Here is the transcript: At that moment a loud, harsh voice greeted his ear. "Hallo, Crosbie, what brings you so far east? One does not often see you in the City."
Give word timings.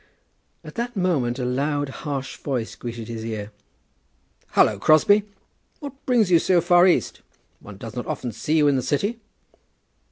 At 0.63 0.73
that 0.73 0.95
moment 0.97 1.37
a 1.37 1.45
loud, 1.45 1.89
harsh 1.89 2.35
voice 2.37 2.73
greeted 2.75 3.07
his 3.07 3.23
ear. 3.23 3.51
"Hallo, 4.53 4.79
Crosbie, 4.79 5.25
what 5.79 5.93
brings 6.07 6.31
you 6.31 6.39
so 6.39 6.59
far 6.59 6.87
east? 6.87 7.21
One 7.59 7.77
does 7.77 7.95
not 7.95 8.07
often 8.07 8.31
see 8.31 8.57
you 8.57 8.67
in 8.67 8.75
the 8.77 8.81
City." 8.81 9.19